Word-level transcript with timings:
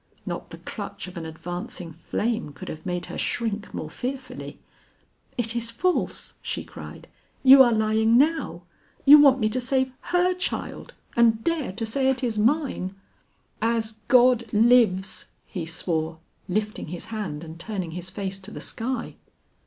Not 0.25 0.49
the 0.49 0.57
clutch 0.57 1.07
of 1.07 1.15
an 1.15 1.27
advancing 1.27 1.91
flame 1.93 2.53
could 2.53 2.69
have 2.69 2.87
made 2.87 3.05
her 3.05 3.19
shrink 3.19 3.71
more 3.71 3.87
fearfully. 3.87 4.59
"It 5.37 5.55
is 5.55 5.69
false," 5.69 6.33
she 6.41 6.63
cried; 6.63 7.07
"you 7.43 7.61
are 7.61 7.71
lying 7.71 8.17
now; 8.17 8.63
you 9.05 9.19
want 9.19 9.39
me 9.39 9.47
to 9.49 9.61
save 9.61 9.93
her 10.15 10.33
child, 10.33 10.95
and 11.15 11.43
dare 11.43 11.71
to 11.73 11.85
say 11.85 12.09
it 12.09 12.23
is 12.23 12.39
mine." 12.39 12.95
"As 13.61 13.99
God 14.07 14.51
lives!" 14.51 15.27
he 15.45 15.67
swore, 15.67 16.17
lifting 16.47 16.87
his 16.87 17.05
hand 17.13 17.43
and 17.43 17.59
turning 17.59 17.91
his 17.91 18.09
face 18.09 18.39
to 18.39 18.49
the 18.49 18.59
sky. 18.59 19.17